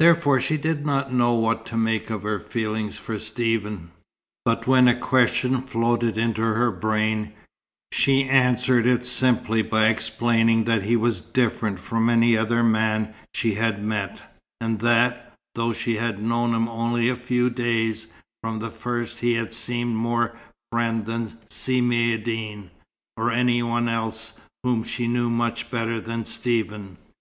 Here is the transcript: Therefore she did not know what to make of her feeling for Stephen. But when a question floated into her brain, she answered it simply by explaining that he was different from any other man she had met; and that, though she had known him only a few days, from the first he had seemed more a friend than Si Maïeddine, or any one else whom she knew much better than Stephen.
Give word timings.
Therefore 0.00 0.40
she 0.40 0.56
did 0.56 0.84
not 0.84 1.12
know 1.12 1.34
what 1.34 1.64
to 1.66 1.76
make 1.76 2.10
of 2.10 2.24
her 2.24 2.40
feeling 2.40 2.90
for 2.90 3.16
Stephen. 3.16 3.92
But 4.44 4.66
when 4.66 4.88
a 4.88 4.98
question 4.98 5.62
floated 5.62 6.18
into 6.18 6.42
her 6.42 6.72
brain, 6.72 7.32
she 7.92 8.24
answered 8.24 8.86
it 8.88 9.04
simply 9.04 9.62
by 9.62 9.86
explaining 9.86 10.64
that 10.64 10.82
he 10.82 10.96
was 10.96 11.20
different 11.20 11.78
from 11.78 12.10
any 12.10 12.36
other 12.36 12.64
man 12.64 13.14
she 13.32 13.54
had 13.54 13.80
met; 13.80 14.20
and 14.60 14.80
that, 14.80 15.32
though 15.54 15.72
she 15.72 15.94
had 15.94 16.20
known 16.20 16.54
him 16.56 16.66
only 16.68 17.08
a 17.08 17.14
few 17.14 17.48
days, 17.48 18.08
from 18.42 18.58
the 18.58 18.72
first 18.72 19.20
he 19.20 19.34
had 19.34 19.52
seemed 19.52 19.94
more 19.94 20.24
a 20.24 20.32
friend 20.72 21.06
than 21.06 21.38
Si 21.48 21.80
Maïeddine, 21.80 22.70
or 23.16 23.30
any 23.30 23.62
one 23.62 23.88
else 23.88 24.40
whom 24.64 24.82
she 24.82 25.06
knew 25.06 25.30
much 25.30 25.70
better 25.70 26.00
than 26.00 26.24
Stephen. 26.24 26.96